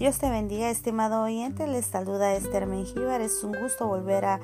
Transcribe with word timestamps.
Dios 0.00 0.16
te 0.16 0.30
bendiga, 0.30 0.70
estimado 0.70 1.22
oyente. 1.22 1.66
Les 1.66 1.84
saluda 1.84 2.32
Esther 2.32 2.66
Mengíbar. 2.66 3.20
Es 3.20 3.44
un 3.44 3.52
gusto 3.52 3.86
volver 3.86 4.24
a, 4.24 4.40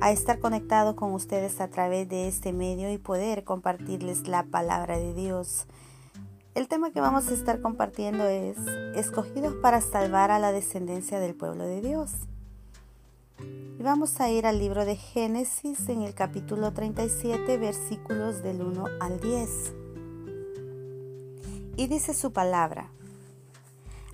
a, 0.00 0.12
estar 0.12 0.38
conectado 0.38 0.94
con 0.94 1.12
ustedes 1.14 1.60
a 1.60 1.66
través 1.66 2.08
de 2.08 2.28
este 2.28 2.52
medio 2.52 2.92
y 2.92 2.96
poder 2.96 3.42
compartirles 3.42 4.28
la 4.28 4.44
palabra 4.44 4.98
de 4.98 5.12
Dios. 5.12 5.66
El 6.54 6.68
tema 6.68 6.92
que 6.92 7.00
vamos 7.00 7.26
a 7.26 7.34
estar 7.34 7.60
compartiendo 7.60 8.22
es 8.22 8.56
escogidos 8.94 9.54
para 9.54 9.80
salvar 9.80 10.30
a 10.30 10.38
la 10.38 10.52
descendencia 10.52 11.18
del 11.18 11.34
pueblo 11.34 11.64
de 11.64 11.80
Dios. 11.80 12.12
Y 13.80 13.82
vamos 13.82 14.20
a 14.20 14.30
ir 14.30 14.46
al 14.46 14.60
libro 14.60 14.84
de 14.84 14.94
Génesis 14.94 15.88
en 15.88 16.02
el 16.02 16.14
capítulo 16.14 16.72
37, 16.72 17.58
versículos 17.58 18.44
del 18.44 18.62
1 18.62 18.84
al 19.00 19.18
10. 19.18 19.72
Y 21.78 21.88
dice 21.88 22.14
su 22.14 22.32
palabra. 22.32 22.92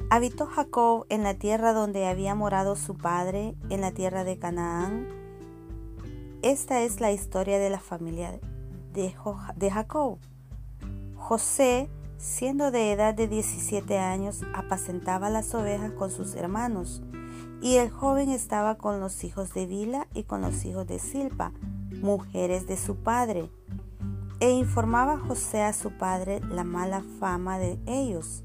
Habitó 0.09 0.47
Jacob 0.47 1.05
en 1.09 1.25
la 1.25 1.35
tierra 1.35 1.73
donde 1.73 2.07
había 2.07 2.35
morado 2.37 2.77
su 2.77 2.97
padre, 2.97 3.57
en 3.71 3.81
la 3.81 3.91
tierra 3.91 4.23
de 4.23 4.39
Canaán. 4.39 5.09
Esta 6.43 6.83
es 6.83 7.01
la 7.01 7.11
historia 7.11 7.59
de 7.59 7.71
la 7.71 7.81
familia 7.81 8.39
de, 8.93 9.71
Jacob. 9.71 10.19
José, 11.17 11.91
siendo 12.19 12.71
de 12.71 12.93
edad 12.93 13.15
de 13.15 13.27
17 13.27 13.99
años, 13.99 14.43
apacentaba 14.55 15.29
las 15.29 15.53
ovejas 15.55 15.91
con 15.93 16.11
sus 16.13 16.37
hermanos, 16.37 17.03
y 17.61 17.77
el 17.77 17.91
joven 17.91 18.31
estaba 18.31 18.77
con 18.77 19.01
los 19.01 19.25
hijos 19.25 19.55
de 19.55 19.67
Bila 19.67 20.07
y 20.15 20.23
con 20.23 20.41
los 20.41 20.65
hijos 20.65 20.87
de 20.87 21.01
Silpa, 21.01 21.53
mujeres 22.01 22.69
de 22.69 22.77
su 22.77 22.95
padre, 22.97 23.51
e 24.39 24.51
informaba 24.51 25.19
José 25.19 25.63
a 25.63 25.73
su 25.73 25.91
padre 25.91 26.41
la 26.49 26.63
mala 26.63 27.03
fama 27.19 27.59
de 27.59 27.81
ellos 27.87 28.45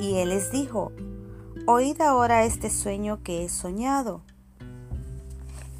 Y 0.00 0.16
él 0.16 0.30
les 0.30 0.50
dijo, 0.50 0.92
Oíd 1.66 2.00
ahora 2.02 2.44
este 2.44 2.68
sueño 2.68 3.22
que 3.22 3.42
he 3.42 3.48
soñado. 3.48 4.20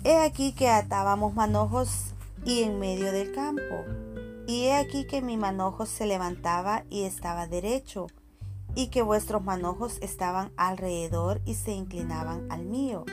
He 0.02 0.16
aquí 0.16 0.52
que 0.52 0.68
atábamos 0.70 1.34
manojos 1.34 2.14
y 2.44 2.62
en 2.62 2.78
medio 2.78 3.12
del 3.12 3.32
campo, 3.32 3.84
y 4.46 4.64
he 4.64 4.74
aquí 4.74 5.06
que 5.06 5.20
mi 5.20 5.36
manojo 5.36 5.84
se 5.84 6.06
levantaba 6.06 6.84
y 6.88 7.02
estaba 7.02 7.46
derecho, 7.46 8.06
y 8.74 8.88
que 8.88 9.02
vuestros 9.02 9.44
manojos 9.44 9.98
estaban 10.00 10.52
alrededor 10.56 11.42
y 11.44 11.54
se 11.54 11.72
inclinaban 11.72 12.50
al 12.50 12.64
mío. 12.64 13.04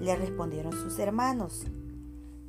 Le 0.00 0.16
respondieron 0.16 0.72
sus 0.72 0.98
hermanos, 0.98 1.66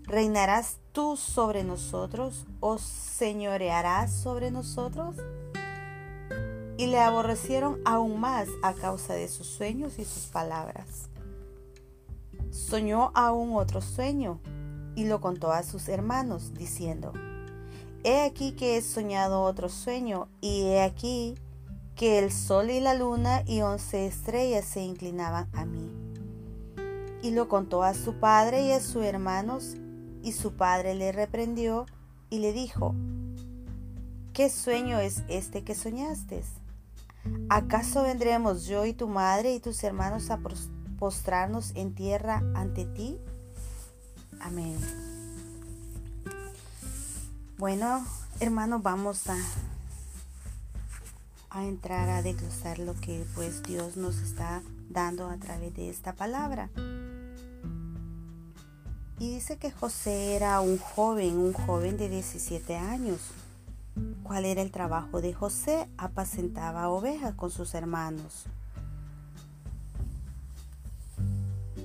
¿reinarás 0.04 0.80
tú 0.94 1.18
sobre 1.18 1.64
nosotros 1.64 2.46
o 2.60 2.78
señorearás 2.78 4.14
sobre 4.14 4.52
nosotros? 4.52 5.18
Y 6.82 6.88
le 6.88 6.98
aborrecieron 6.98 7.80
aún 7.86 8.20
más 8.20 8.48
a 8.64 8.74
causa 8.74 9.14
de 9.14 9.28
sus 9.28 9.46
sueños 9.46 10.00
y 10.00 10.04
sus 10.04 10.26
palabras. 10.26 11.12
Soñó 12.50 13.12
aún 13.14 13.56
otro 13.56 13.82
sueño 13.82 14.40
y 14.96 15.06
lo 15.06 15.22
contó 15.22 15.52
a 15.52 15.62
sus 15.62 15.88
hermanos, 15.90 16.56
diciendo, 16.56 17.14
He 18.04 18.22
aquí 18.22 18.54
que 18.54 18.78
he 18.78 18.82
soñado 18.82 19.44
otro 19.44 19.70
sueño, 19.70 20.28
y 20.42 20.64
he 20.64 20.82
aquí 20.82 21.36
que 21.96 22.18
el 22.18 22.32
sol 22.32 22.72
y 22.72 22.80
la 22.80 22.96
luna 22.96 23.44
y 23.46 23.62
once 23.62 24.08
estrellas 24.08 24.66
se 24.66 24.82
inclinaban 24.82 25.50
a 25.54 25.66
mí. 25.66 25.88
Y 27.22 27.30
lo 27.30 27.48
contó 27.48 27.84
a 27.84 27.94
su 27.94 28.16
padre 28.16 28.66
y 28.66 28.72
a 28.72 28.80
sus 28.80 29.04
hermanos, 29.04 29.76
y 30.24 30.32
su 30.32 30.54
padre 30.54 30.96
le 30.96 31.12
reprendió 31.12 31.86
y 32.32 32.40
le 32.40 32.54
dijo, 32.54 32.96
¿qué 34.34 34.50
sueño 34.50 34.98
es 34.98 35.22
este 35.28 35.64
que 35.64 35.76
soñaste? 35.76 36.42
¿Acaso 37.50 38.04
vendremos 38.04 38.66
yo 38.66 38.86
y 38.86 38.94
tu 38.94 39.08
madre 39.08 39.54
y 39.54 39.60
tus 39.60 39.84
hermanos 39.84 40.30
a 40.30 40.40
postrarnos 40.98 41.72
en 41.76 41.94
tierra 41.94 42.44
ante 42.56 42.86
ti? 42.86 43.18
Amén. 44.40 44.78
Bueno, 47.58 48.06
hermanos, 48.40 48.82
vamos 48.82 49.28
a, 49.28 49.38
a 51.52 51.66
entrar 51.66 52.10
a 52.10 52.22
desglosar 52.22 52.80
lo 52.80 52.96
que 52.96 53.24
pues 53.36 53.62
Dios 53.64 53.98
nos 53.98 54.18
está 54.18 54.64
dando 54.90 55.30
a 55.30 55.38
través 55.38 55.74
de 55.76 55.90
esta 55.90 56.14
palabra. 56.14 56.70
Y 59.20 59.36
dice 59.36 59.58
que 59.58 59.70
José 59.70 60.36
era 60.36 60.60
un 60.62 60.80
joven, 60.80 61.38
un 61.38 61.54
joven 61.54 61.98
de 61.98 62.10
17 62.10 62.76
años. 62.76 63.20
¿Cuál 64.24 64.46
era 64.46 64.62
el 64.62 64.72
trabajo 64.72 65.22
de 65.22 65.34
José? 65.34 65.88
Apacentaba 65.98 66.90
ovejas 66.90 67.36
con 67.36 67.52
sus 67.52 67.74
hermanos. 67.74 68.46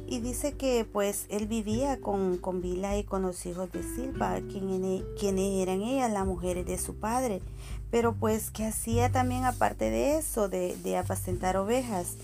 Y 0.08 0.20
dice 0.20 0.52
que 0.52 0.84
pues 0.84 1.26
él 1.30 1.48
vivía 1.48 2.00
con, 2.00 2.38
con 2.38 2.62
Bila 2.62 2.96
y 2.96 3.02
con 3.02 3.22
los 3.22 3.44
hijos 3.44 3.72
de 3.72 3.82
Silva, 3.82 4.38
quienes, 4.48 5.02
quienes 5.18 5.60
eran 5.60 5.82
ellas 5.82 6.12
las 6.12 6.24
mujeres 6.24 6.64
de 6.64 6.78
su 6.78 6.94
padre. 6.94 7.42
Pero 7.90 8.14
pues 8.14 8.52
que 8.52 8.64
hacía 8.64 9.10
también 9.10 9.44
aparte 9.44 9.90
de 9.90 10.18
eso, 10.18 10.48
de, 10.48 10.76
de 10.76 10.96
apacentar 10.96 11.56
ovejas, 11.56 12.14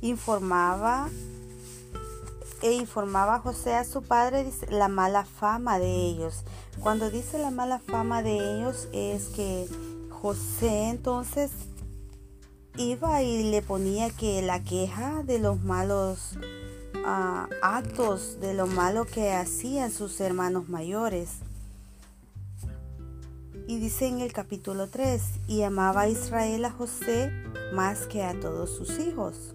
informaba 0.00 1.08
e 2.62 2.72
informaba 2.72 3.36
a 3.36 3.40
José 3.40 3.74
a 3.74 3.84
su 3.84 4.02
padre 4.02 4.50
la 4.70 4.88
mala 4.88 5.24
fama 5.24 5.78
de 5.78 5.90
ellos. 6.06 6.44
Cuando 6.80 7.10
dice 7.10 7.38
la 7.38 7.50
mala 7.50 7.78
fama 7.78 8.22
de 8.22 8.36
ellos 8.36 8.88
es 8.92 9.28
que 9.28 9.68
José 10.10 10.88
entonces 10.88 11.50
iba 12.76 13.22
y 13.22 13.50
le 13.50 13.62
ponía 13.62 14.10
que 14.10 14.42
la 14.42 14.62
queja 14.62 15.22
de 15.24 15.38
los 15.38 15.62
malos 15.62 16.38
ah, 17.04 17.48
actos, 17.62 18.40
de 18.40 18.54
lo 18.54 18.66
malo 18.66 19.04
que 19.04 19.32
hacían 19.32 19.90
sus 19.90 20.20
hermanos 20.20 20.68
mayores. 20.68 21.30
Y 23.66 23.78
dice 23.78 24.06
en 24.06 24.20
el 24.20 24.32
capítulo 24.32 24.88
3, 24.88 25.22
y 25.46 25.62
amaba 25.62 26.02
a 26.02 26.08
Israel 26.08 26.64
a 26.64 26.70
José 26.70 27.30
más 27.74 28.06
que 28.06 28.22
a 28.22 28.38
todos 28.40 28.70
sus 28.70 28.98
hijos. 28.98 29.54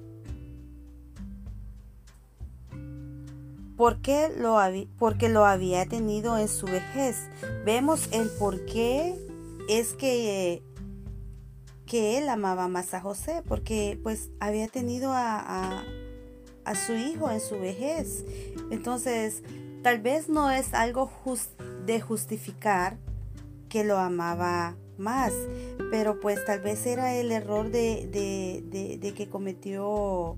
Porque 3.83 4.31
lo, 4.37 4.59
porque 4.97 5.27
lo 5.27 5.43
había 5.43 5.85
tenido 5.85 6.37
en 6.37 6.47
su 6.47 6.67
vejez. 6.67 7.27
Vemos 7.65 8.07
el 8.13 8.29
por 8.29 8.63
qué 8.63 9.13
es 9.67 9.91
que, 9.91 10.63
que 11.85 12.17
él 12.17 12.29
amaba 12.29 12.69
más 12.69 12.93
a 12.93 13.01
José, 13.01 13.43
porque 13.45 13.99
pues 14.01 14.29
había 14.39 14.69
tenido 14.69 15.11
a, 15.11 15.83
a, 16.63 16.75
su 16.75 16.93
hijo 16.93 17.29
en 17.29 17.41
su 17.41 17.59
vejez. 17.59 18.23
Entonces, 18.71 19.43
tal 19.81 19.99
vez 19.99 20.29
no 20.29 20.49
es 20.49 20.73
algo 20.73 21.11
de 21.85 21.99
justificar 21.99 22.97
que 23.67 23.83
lo 23.83 23.97
amaba 23.97 24.77
más, 24.97 25.33
pero 25.91 26.21
pues 26.21 26.45
tal 26.45 26.61
vez 26.61 26.85
era 26.85 27.15
el 27.15 27.33
error 27.33 27.69
de, 27.69 28.07
de, 28.07 28.97
de 28.97 29.13
que 29.13 29.27
cometió 29.27 30.37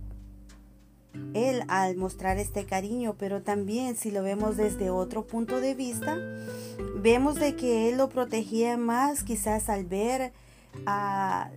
él 1.34 1.64
al 1.68 1.96
mostrar 1.96 2.38
este 2.38 2.66
cariño, 2.66 3.16
pero 3.18 3.42
también 3.42 3.96
si 3.96 4.12
lo 4.12 4.24
vemos 4.24 4.58
desde 4.58 4.90
otro 4.90 5.26
punto 5.26 5.60
de 5.60 5.76
vista, 5.76 6.18
vemos 7.02 7.36
de 7.36 7.56
que 7.56 7.90
él 7.90 7.98
lo 7.98 8.10
protegía 8.10 8.78
más 8.78 9.24
quizás 9.24 9.70
al 9.70 9.86
ver 9.86 10.32
a 10.86 11.50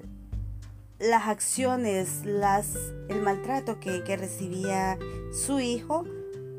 las 0.98 1.28
acciones, 1.28 2.24
las, 2.24 2.74
el 3.08 3.22
maltrato 3.22 3.78
que, 3.78 4.16
recibía 4.16 4.98
su 5.32 5.60
hijo, 5.60 6.04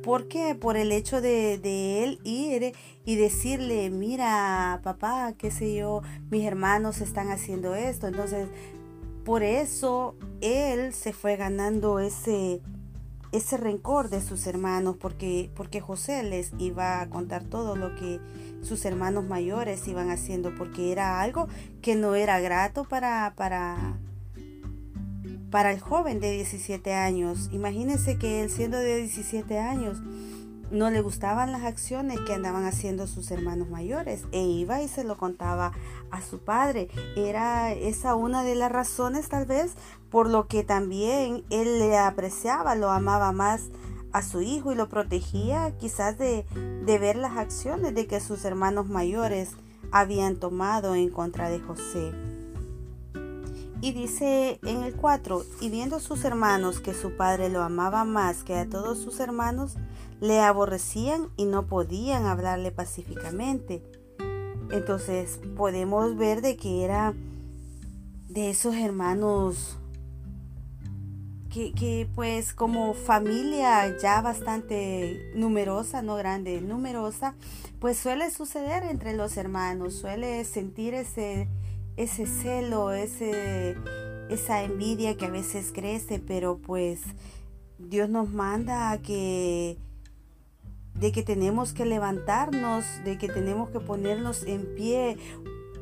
porque 0.04 0.56
por 0.56 0.78
el 0.78 0.92
hecho 0.92 1.22
de, 1.22 2.04
él 2.04 2.19
ir 2.24 2.74
y 3.06 3.16
decirle, 3.16 3.90
mira, 3.90 4.80
papá, 4.84 5.34
qué 5.38 5.51
sé 5.51 5.75
yo, 5.75 6.01
mis 6.31 6.46
hermanos 6.46 7.01
están 7.01 7.30
haciendo 7.31 7.75
esto. 7.75 8.07
Entonces, 8.07 8.48
por 9.25 9.44
eso 9.44 10.16
él 10.42 10.94
se 10.94 11.12
fue 11.12 11.36
ganando 11.36 12.00
ese, 12.00 12.62
ese 13.31 13.58
rencor 13.58 14.10
de 14.10 14.22
sus 14.22 14.48
hermanos 14.48 14.96
porque, 15.00 15.52
porque 15.56 15.81
José 15.81 16.24
les 16.24 16.52
iba 16.58 17.02
a 17.02 17.10
contar 17.10 17.44
todo 17.44 17.76
lo 17.76 17.96
que 17.96 18.20
sus 18.62 18.84
hermanos 18.86 19.26
mayores 19.26 19.88
iban 19.88 20.10
haciendo 20.10 20.56
porque 20.56 20.92
era 20.92 21.22
algo 21.22 21.48
que 21.81 21.96
no 21.96 22.16
era 22.16 22.40
grato 22.40 22.86
para, 22.86 23.34
para, 23.36 23.98
para 25.52 25.72
el 25.72 25.80
joven 25.80 26.20
de 26.20 26.31
17 26.31 26.94
años. 26.94 27.50
Imagínense 27.52 28.18
que 28.18 28.42
él 28.42 28.50
siendo 28.50 28.78
de 28.78 28.98
17 28.98 29.60
años 29.60 30.00
no 30.71 30.89
le 30.89 31.01
gustaban 31.01 31.51
las 31.51 31.63
acciones 31.63 32.19
que 32.21 32.33
andaban 32.33 32.66
haciendo 32.66 33.07
sus 33.07 33.31
hermanos 33.31 33.69
mayores 33.69 34.24
e 34.31 34.42
iba 34.42 34.81
y 34.81 34.88
se 34.88 35.04
lo 35.04 35.18
contaba 35.18 35.71
a 36.12 36.21
su 36.21 36.39
padre. 36.39 36.89
Era 37.16 37.71
esa 37.74 38.16
una 38.16 38.44
de 38.44 38.56
las 38.56 38.71
razones 38.71 39.30
tal 39.30 39.45
vez 39.45 39.74
por 40.10 40.30
lo 40.30 40.48
que 40.48 40.63
también 40.63 41.44
él 41.50 41.80
le 41.80 41.98
apreciaba, 41.98 42.75
lo 42.75 42.92
amaba 42.92 43.31
más 43.31 43.69
a 44.12 44.21
su 44.24 44.42
hijo 44.42 44.71
y 44.71 44.75
lo 44.75 44.89
protegía 44.89 45.75
quizás 45.77 46.18
de, 46.18 46.45
de 46.86 46.98
ver 46.98 47.15
las 47.15 47.38
acciones 47.38 47.94
de 47.94 48.07
que 48.07 48.19
sus 48.19 48.44
hermanos 48.45 48.89
mayores 48.89 49.51
habían 49.92 50.38
tomado 50.38 50.95
en 50.95 51.10
contra 51.10 51.50
de 51.50 51.60
José. 51.60 52.12
Y 53.81 53.94
dice 53.94 54.60
en 54.63 54.83
el 54.83 54.94
4, 54.94 55.45
y 55.62 55.69
viendo 55.69 56.01
sus 56.01 56.25
hermanos 56.25 56.81
que 56.81 56.94
su 56.94 57.15
padre 57.15 57.48
lo 57.48 57.62
amaba 57.63 58.04
más 58.04 58.44
que 58.44 58.57
a 58.57 58.68
todos 58.68 58.98
sus 58.98 59.22
hermanos, 59.22 59.75
le 60.19 60.39
aborrecían 60.42 61.30
y 61.38 61.45
no 61.45 61.68
podían 61.68 62.25
hablarle 62.25 62.71
pacíficamente. 62.71 63.83
Entonces 64.71 65.39
podemos 65.56 66.18
ver 66.18 66.42
de 66.42 66.57
que 66.57 66.83
era 66.83 67.13
de 68.27 68.51
esos 68.51 68.75
hermanos 68.75 69.77
que, 71.50 71.74
que, 71.74 72.07
pues 72.13 72.54
como 72.54 72.94
familia 72.94 73.98
ya 73.98 74.21
bastante 74.21 75.31
numerosa, 75.33 76.04
no 76.04 76.16
grande, 76.16 76.62
numerosa, 76.62 77.33
pues 77.80 77.98
suele 77.98 78.30
suceder 78.30 78.83
entre 78.83 79.15
los 79.15 79.36
hermanos, 79.36 79.95
suele 79.95 80.45
sentir 80.45 80.94
ese, 80.94 81.48
ese 81.98 82.27
celo, 82.27 82.92
ese, 82.92 83.75
esa 84.30 84.63
envidia 84.63 85.18
que 85.18 85.25
a 85.25 85.31
veces 85.31 85.72
crece, 85.74 86.19
pero 86.19 86.60
pues 86.60 87.01
Dios 87.80 88.10
nos 88.10 88.30
manda 88.30 88.92
a 88.92 89.00
que 89.00 89.80
de 91.00 91.12
que 91.12 91.24
tenemos 91.24 91.74
que 91.74 91.86
levantarnos, 91.86 92.86
de 93.04 93.18
que 93.18 93.28
tenemos 93.28 93.69
que 93.69 93.80
ponernos 93.80 94.44
en 94.44 94.66
pie 94.75 95.18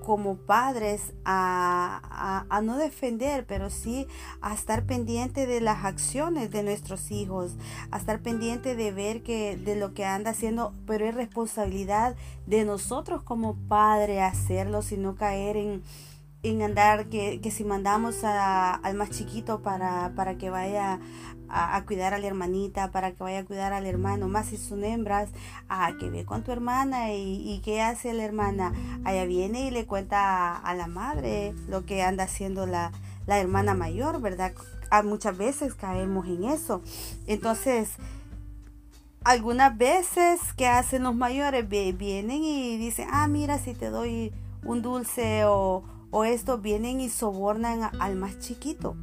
como 0.07 0.37
padres 0.37 1.11
a, 1.25 2.45
a, 2.49 2.61
no 2.61 2.77
defender, 2.77 3.45
pero 3.45 3.69
sí 3.69 4.07
a 4.39 4.53
estar 4.53 4.85
pendiente 4.85 5.45
de 5.45 5.59
las 5.59 5.83
acciones 5.83 6.49
de 6.49 6.63
nuestros 6.63 7.11
hijos, 7.11 7.57
a 7.91 7.97
estar 7.97 8.21
pendiente 8.21 8.77
de 8.77 8.93
ver 8.93 9.21
que 9.21 9.57
de 9.57 9.75
lo 9.75 9.93
que 9.93 10.05
anda 10.05 10.31
haciendo, 10.31 10.71
pero 10.85 11.05
es 11.05 11.13
responsabilidad 11.13 12.15
de 12.45 12.63
nosotros 12.63 13.21
como 13.21 13.57
padre 13.67 14.21
hacerlo, 14.21 14.81
sino 14.81 15.15
caer 15.15 15.57
en, 15.57 15.83
en 16.43 16.61
andar 16.61 17.07
que, 17.07 17.41
que 17.41 17.51
si 17.51 17.63
mandamos 17.63 18.23
a, 18.23 18.73
al 18.73 18.95
más 18.95 19.09
chiquito 19.09 19.61
para, 19.61 20.13
para 20.15 20.37
que 20.37 20.49
vaya 20.49 20.99
a, 21.49 21.83
cuidar 21.85 22.13
a 22.13 22.19
la 22.19 22.27
hermanita, 22.27 22.91
para 22.91 23.11
que 23.11 23.23
vaya 23.23 23.39
a 23.39 23.45
cuidar 23.45 23.73
al 23.73 23.85
hermano, 23.85 24.27
más 24.27 24.47
si 24.47 24.57
son 24.57 24.83
hembras, 24.83 25.29
a 25.69 25.91
que 25.99 26.09
ve 26.09 26.25
con 26.25 26.43
tu 26.43 26.51
hermana 26.51 27.13
y, 27.13 27.51
y 27.51 27.59
qué 27.63 27.81
hace 27.81 28.13
la 28.13 28.23
hermana. 28.23 28.73
Allá 29.03 29.25
viene 29.25 29.67
y 29.67 29.71
le 29.71 29.85
cuenta 29.85 30.55
a, 30.55 30.75
la 30.75 30.87
madre 30.87 31.53
lo 31.67 31.85
que 31.85 32.03
anda 32.03 32.25
haciendo 32.25 32.65
la, 32.65 32.91
la 33.25 33.39
hermana 33.39 33.73
mayor, 33.73 34.21
¿verdad? 34.21 34.53
A 34.91 35.03
muchas 35.03 35.37
veces 35.37 35.73
caemos 35.73 36.27
en 36.27 36.45
eso. 36.45 36.81
Entonces, 37.25 37.89
algunas 39.23 39.77
veces 39.77 40.39
que 40.55 40.67
hacen 40.67 41.03
los 41.03 41.15
mayores 41.15 41.67
vienen 41.67 42.43
y 42.43 42.77
dicen, 42.77 43.07
ah, 43.11 43.27
mira, 43.27 43.57
si 43.57 43.73
te 43.73 43.89
doy 43.89 44.31
un 44.63 44.81
dulce 44.81 45.43
o, 45.45 45.83
o 46.11 46.23
esto, 46.23 46.57
vienen 46.57 47.01
y 47.01 47.09
sobornan 47.09 47.89
al 47.99 48.15
más 48.15 48.39
chiquito. 48.39 48.95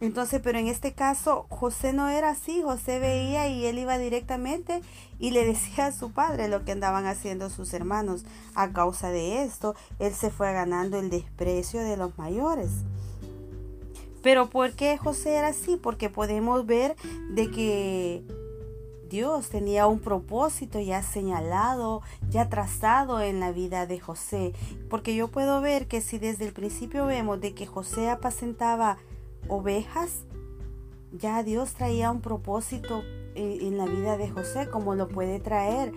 Entonces, 0.00 0.40
pero 0.44 0.58
en 0.58 0.66
este 0.66 0.92
caso, 0.92 1.46
José 1.48 1.92
no 1.92 2.08
era 2.08 2.30
así. 2.30 2.62
José 2.62 2.98
veía 2.98 3.48
y 3.48 3.64
él 3.64 3.78
iba 3.78 3.98
directamente 3.98 4.82
y 5.18 5.30
le 5.30 5.44
decía 5.46 5.86
a 5.86 5.92
su 5.92 6.12
padre 6.12 6.48
lo 6.48 6.64
que 6.64 6.72
andaban 6.72 7.06
haciendo 7.06 7.50
sus 7.50 7.72
hermanos. 7.72 8.24
A 8.54 8.72
causa 8.72 9.10
de 9.10 9.42
esto, 9.42 9.74
él 9.98 10.12
se 10.12 10.30
fue 10.30 10.52
ganando 10.52 10.98
el 10.98 11.10
desprecio 11.10 11.80
de 11.80 11.96
los 11.96 12.16
mayores. 12.18 12.70
Pero 14.22 14.50
¿por 14.50 14.72
qué 14.72 14.98
José 14.98 15.36
era 15.36 15.48
así? 15.48 15.76
Porque 15.76 16.10
podemos 16.10 16.66
ver 16.66 16.96
de 17.30 17.50
que 17.50 18.24
Dios 19.08 19.48
tenía 19.50 19.86
un 19.86 20.00
propósito 20.00 20.80
ya 20.80 21.02
señalado, 21.02 22.02
ya 22.28 22.48
trazado 22.48 23.20
en 23.20 23.40
la 23.40 23.52
vida 23.52 23.86
de 23.86 24.00
José. 24.00 24.52
Porque 24.90 25.14
yo 25.14 25.28
puedo 25.28 25.60
ver 25.60 25.86
que 25.86 26.00
si 26.00 26.18
desde 26.18 26.46
el 26.46 26.52
principio 26.52 27.06
vemos 27.06 27.40
de 27.40 27.54
que 27.54 27.66
José 27.66 28.08
apacentaba 28.08 28.98
ovejas, 29.48 30.24
ya 31.12 31.42
Dios 31.42 31.74
traía 31.74 32.10
un 32.10 32.20
propósito 32.20 33.02
en, 33.34 33.76
la 33.76 33.86
vida 33.86 34.16
de 34.16 34.30
José 34.30 34.68
como 34.70 34.94
lo 34.94 35.08
puede 35.08 35.40
traer 35.40 35.92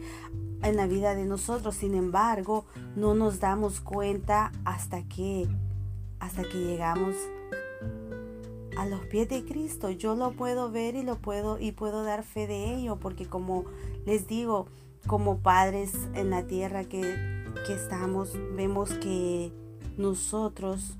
en 0.62 0.76
la 0.76 0.88
vida 0.88 1.16
de 1.16 1.26
nosotros. 1.26 1.76
Sin 1.76 1.96
embargo, 1.96 2.66
no 2.96 3.16
nos 3.16 3.40
damos 3.40 3.82
cuenta 3.82 4.52
hasta 4.66 5.04
que 5.08 5.48
hasta 6.20 6.44
que 6.44 6.58
llegamos 6.58 7.16
a 8.80 8.86
los 8.86 9.02
pies 9.02 9.28
de 9.28 9.44
Cristo. 9.44 9.90
Yo 9.90 10.16
lo 10.16 10.31
puedo 10.31 10.72
ver 10.72 10.96
y 10.96 11.04
lo 11.04 11.18
puedo 11.18 11.60
y 11.60 11.74
puedo 11.74 12.04
dar 12.04 12.24
fe 12.24 12.48
de 12.48 12.76
ello 12.76 12.96
porque 12.96 13.26
como 13.26 13.66
les 14.06 14.26
digo, 14.28 14.68
como 15.06 15.40
padres 15.40 15.94
en 16.14 16.30
la 16.30 16.48
tierra 16.48 16.86
que, 16.86 17.02
que 17.68 17.74
estamos, 17.74 18.34
vemos 18.56 18.94
que 18.94 19.52
nosotros 19.98 20.98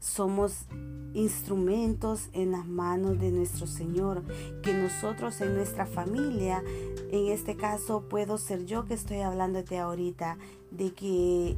somos 0.00 0.66
instrumentos 1.14 2.28
en 2.32 2.50
las 2.50 2.66
manos 2.66 3.20
de 3.20 3.30
nuestro 3.30 3.68
Señor, 3.68 4.24
que 4.62 4.74
nosotros 4.74 5.40
en 5.40 5.54
nuestra 5.54 5.86
familia, 5.86 6.64
en 7.12 7.28
este 7.28 7.56
caso 7.56 8.08
puedo 8.08 8.36
ser 8.36 8.64
yo 8.64 8.84
que 8.84 8.94
estoy 8.94 9.20
hablándote 9.20 9.78
ahorita, 9.78 10.38
de 10.72 10.92
que 10.92 11.56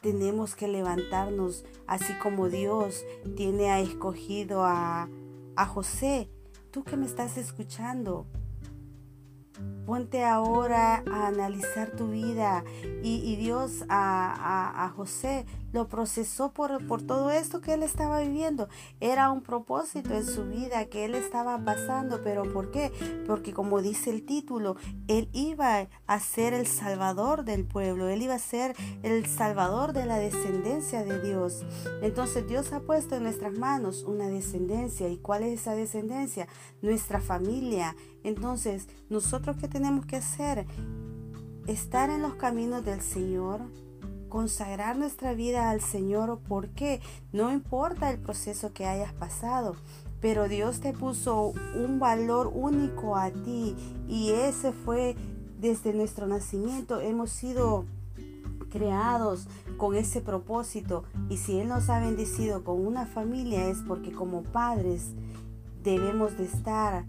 tenemos 0.00 0.54
que 0.54 0.68
levantarnos 0.68 1.64
así 1.86 2.12
como 2.22 2.48
Dios 2.48 3.04
tiene 3.36 3.70
a 3.70 3.80
escogido 3.80 4.64
a, 4.64 5.08
a 5.56 5.66
José. 5.66 6.30
Tú 6.70 6.84
que 6.84 6.96
me 6.96 7.06
estás 7.06 7.36
escuchando, 7.36 8.26
Ponte 9.90 10.24
ahora 10.24 11.02
a 11.12 11.26
analizar 11.26 11.90
tu 11.96 12.10
vida 12.10 12.62
y, 13.02 13.34
Dios 13.34 13.84
a, 13.88 14.84
a, 14.84 14.88
José 14.90 15.46
lo 15.72 15.88
procesó 15.88 16.52
por, 16.52 16.86
por 16.86 17.02
todo 17.02 17.32
esto 17.32 17.60
que 17.60 17.74
él 17.74 17.82
estaba 17.82 18.20
viviendo. 18.20 18.68
Era 19.00 19.32
un 19.32 19.42
propósito 19.42 20.14
en 20.14 20.24
su 20.24 20.44
vida 20.44 20.84
que 20.84 21.06
él 21.06 21.16
estaba 21.16 21.58
pasando, 21.64 22.20
pero 22.22 22.44
¿por 22.52 22.70
qué? 22.70 22.92
Porque 23.26 23.52
como 23.52 23.82
dice 23.82 24.10
el 24.10 24.24
título, 24.24 24.76
él 25.08 25.28
iba 25.32 25.88
a 26.06 26.20
ser 26.20 26.54
el 26.54 26.68
salvador 26.68 27.44
del 27.44 27.64
pueblo, 27.64 28.08
él 28.08 28.22
iba 28.22 28.34
a 28.34 28.38
ser 28.38 28.76
el 29.02 29.26
salvador 29.26 29.92
de 29.92 30.06
la 30.06 30.18
descendencia 30.18 31.04
de 31.04 31.20
Dios. 31.20 31.64
Entonces 32.00 32.46
Dios 32.46 32.72
ha 32.72 32.80
puesto 32.80 33.16
en 33.16 33.24
nuestras 33.24 33.54
manos 33.54 34.04
una 34.04 34.28
descendencia. 34.28 35.08
¿Y 35.08 35.18
cuál 35.18 35.42
es 35.42 35.60
esa 35.60 35.74
descendencia? 35.74 36.46
Nuestra 36.80 37.20
familia. 37.20 37.96
Entonces, 38.22 38.86
nosotros 39.08 39.56
qué 39.58 39.66
tenemos 39.66 39.79
que 40.06 40.16
hacer? 40.16 40.66
Estar 41.66 42.10
en 42.10 42.20
los 42.20 42.34
caminos 42.34 42.84
del 42.84 43.00
Señor, 43.00 43.60
consagrar 44.28 44.98
nuestra 44.98 45.32
vida 45.32 45.70
al 45.70 45.80
Señor. 45.80 46.38
¿Por 46.46 46.68
qué? 46.68 47.00
No 47.32 47.50
importa 47.50 48.10
el 48.10 48.18
proceso 48.18 48.74
que 48.74 48.86
hayas 48.86 49.12
pasado, 49.14 49.76
pero 50.20 50.48
Dios 50.48 50.80
te 50.80 50.92
puso 50.92 51.54
un 51.74 51.98
valor 51.98 52.50
único 52.54 53.16
a 53.16 53.30
ti 53.30 53.74
y 54.06 54.30
ese 54.30 54.72
fue 54.72 55.16
desde 55.58 55.94
nuestro 55.94 56.26
nacimiento. 56.26 57.00
Hemos 57.00 57.30
sido 57.30 57.86
creados 58.70 59.48
con 59.78 59.96
ese 59.96 60.20
propósito 60.20 61.04
y 61.30 61.38
si 61.38 61.58
Él 61.58 61.68
nos 61.68 61.88
ha 61.88 62.00
bendecido 62.00 62.64
con 62.64 62.86
una 62.86 63.06
familia 63.06 63.66
es 63.66 63.78
porque 63.78 64.12
como 64.12 64.42
padres 64.42 65.14
debemos 65.82 66.36
de 66.36 66.44
estar 66.44 67.06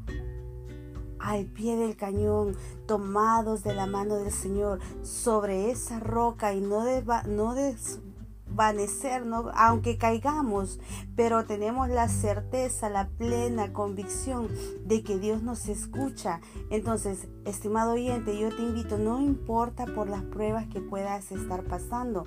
al 1.22 1.46
pie 1.46 1.75
del 1.75 1.96
cañón, 1.96 2.56
tomados 2.88 3.63
de 3.63 3.74
la 3.74 3.86
mano 3.86 4.16
del 4.16 4.32
Señor, 4.32 4.80
sobre 5.04 5.72
esa 5.72 6.00
roca 6.00 6.54
y 6.54 6.62
no, 6.62 6.84
no 7.28 7.54
desvanecer, 7.54 9.25
¿no? 9.25 9.51
aunque 9.56 9.98
caigamos, 9.98 10.80
pero 11.16 11.46
tenemos 11.46 11.90
la 11.90 12.10
certeza, 12.10 12.90
la 12.90 13.08
plena 13.10 13.74
convicción 13.74 14.48
de 14.86 15.04
que 15.04 15.20
Dios 15.20 15.44
nos 15.44 15.68
escucha. 15.68 16.42
Entonces, 16.70 17.28
estimado 17.46 17.94
oyente, 17.94 18.40
yo 18.40 18.50
te 18.50 18.62
invito, 18.62 18.98
no 18.98 19.22
importa 19.22 19.86
por 19.86 20.10
las 20.10 20.24
pruebas 20.24 20.68
que 20.68 20.82
puedas 20.82 21.32
estar 21.32 21.63
pasando, 21.63 22.25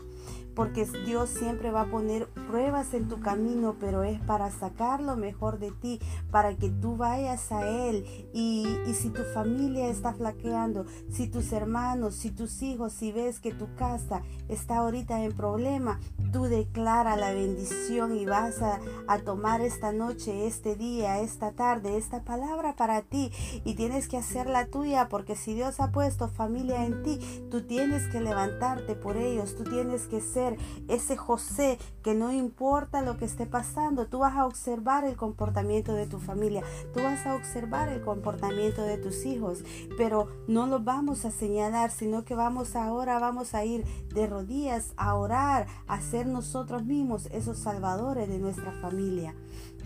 porque 0.55 0.87
Dios 1.05 1.31
siempre 1.31 1.71
va 1.71 1.83
a 1.83 1.91
poner 1.91 2.29
pruebas 2.49 2.95
en 2.95 3.09
tu 3.09 3.21
camino, 3.21 3.77
pero 3.81 4.05
es 4.05 4.21
para 4.21 4.51
sacar 4.51 5.01
lo 5.01 5.17
mejor 5.17 5.59
de 5.59 5.71
ti, 5.73 6.01
para 6.31 6.57
que 6.57 6.71
tú 6.71 6.97
vayas 6.97 7.51
a 7.53 7.69
Él. 7.69 8.05
Y, 8.33 8.67
y 8.87 8.95
si 8.95 9.11
tu 9.11 9.23
familia 9.23 9.89
está 9.89 10.13
flaqueando, 10.15 10.87
si 11.11 11.29
tus 11.29 11.53
hermanos, 11.53 12.15
si 12.15 12.31
tus 12.31 12.63
hijos, 12.63 12.93
si 12.93 13.13
ves 13.13 13.41
que 13.41 13.53
tu 13.53 13.75
casa 13.75 14.23
está 14.49 14.79
ahorita 14.79 15.25
en 15.25 15.33
problema, 15.33 16.01
tú 16.33 16.45
declara 16.45 17.17
la 17.17 17.33
bendición 17.33 18.17
y 18.17 18.27
vas 18.27 18.63
a, 18.63 18.81
a 19.09 19.19
tomar 19.19 19.61
esta 19.61 19.93
noche, 19.93 20.47
este 20.47 20.77
día, 20.77 21.21
esta 21.21 21.53
tarde, 21.53 21.97
esta 21.97 22.23
palabra 22.23 22.75
para 22.77 23.03
ti 23.03 23.31
y 23.65 23.75
tienes 23.75 24.09
que 24.09 24.17
hacerla 24.17 24.67
tuya 24.67 25.09
porque 25.09 25.37
si 25.37 25.55
Dios 25.55 25.81
ha 25.81 25.91
puesto 25.91 26.29
familia 26.29 26.85
en 26.85 27.03
ti, 27.03 27.19
tú 27.51 27.63
tienes 27.63 28.07
que 28.09 28.21
levantarte 28.21 28.95
por 28.95 29.17
ellos, 29.17 29.57
tú 29.57 29.65
tienes 29.65 30.07
que 30.07 30.21
ser 30.21 30.44
ese 30.89 31.17
José 31.17 31.79
que 32.03 32.15
no 32.15 32.33
importa 32.33 33.03
lo 33.03 33.17
que 33.17 33.25
esté 33.25 33.47
pasando, 33.47 34.07
tú 34.07 34.19
vas 34.19 34.37
a 34.37 34.47
observar 34.47 35.05
el 35.05 35.17
comportamiento 35.17 35.95
de 35.95 36.07
tu 36.07 36.19
familia, 36.19 36.63
tú 36.93 37.03
vas 37.03 37.27
a 37.27 37.35
observar 37.35 37.89
el 37.89 38.03
comportamiento 38.03 38.83
de 38.83 38.99
tus 38.99 39.25
hijos, 39.25 39.65
pero 39.97 40.29
no 40.47 40.67
lo 40.67 40.81
vamos 40.81 41.25
a 41.25 41.31
señalar, 41.31 41.91
sino 41.91 42.25
que 42.25 42.35
vamos 42.35 42.77
ahora, 42.77 43.19
vamos 43.19 43.55
a 43.55 43.65
ir 43.65 43.85
de 44.15 44.27
rodillas 44.27 44.93
a 44.97 45.15
orar, 45.15 45.67
a 45.87 46.01
ser 46.01 46.27
nosotros 46.27 46.85
mismos 46.85 47.27
esos 47.27 47.59
salvadores 47.59 48.29
de 48.29 48.39
nuestra 48.39 48.73
familia. 48.81 49.35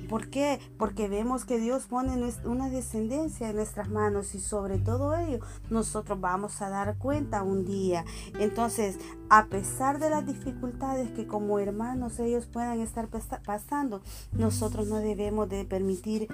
¿Por 0.09 0.31
qué? 0.31 0.59
Porque 0.79 1.09
vemos 1.09 1.45
que 1.45 1.59
Dios 1.59 1.87
pone 1.87 2.33
una 2.45 2.71
descendencia 2.71 3.51
en 3.51 3.57
nuestras 3.57 3.91
manos 3.91 4.35
y 4.35 4.41
sobre 4.41 4.79
todo 4.79 5.15
ello 5.17 5.41
nosotros 5.71 6.19
vamos 6.21 6.63
a 6.63 6.71
dar 6.71 6.97
cuenta 6.97 7.43
un 7.43 7.65
día. 7.65 8.05
Entonces, 8.39 8.99
a 9.29 9.47
pesar 9.47 9.99
de 9.99 10.11
las 10.11 10.27
dificultades 10.27 11.11
que 11.11 11.27
como 11.27 11.59
hermanos 11.59 12.19
ellos 12.21 12.47
puedan 12.47 12.81
estar 12.81 13.09
pasando, 13.45 14.01
nosotros 14.33 14.89
no 14.89 14.97
debemos 14.97 15.49
de 15.49 15.65
permitir 15.65 16.29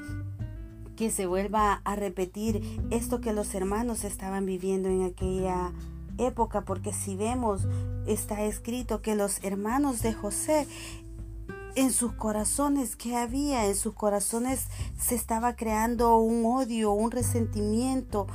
que 0.97 1.11
se 1.11 1.27
vuelva 1.27 1.81
a 1.85 1.97
repetir 1.97 2.81
esto 2.91 3.21
que 3.21 3.33
los 3.33 3.55
hermanos 3.55 4.05
estaban 4.05 4.47
viviendo 4.47 4.89
en 4.89 5.03
aquella 5.03 5.73
época, 6.19 6.61
porque 6.61 6.93
si 6.93 7.17
vemos, 7.17 7.67
está 8.07 8.45
escrito 8.45 9.03
que 9.03 9.17
los 9.17 9.43
hermanos 9.43 10.03
de 10.03 10.13
José 10.13 10.69
en 11.77 11.93
sus 11.93 12.13
corazones, 12.13 12.97
¿qué 12.97 13.17
había? 13.17 13.67
En 13.67 13.75
sus 13.75 13.95
corazones 13.95 14.67
se 14.99 15.15
estaba 15.15 15.57
creando 15.57 16.17
un 16.17 16.45
odio, 16.47 16.93
un 16.93 17.11
resentimiento, 17.11 18.27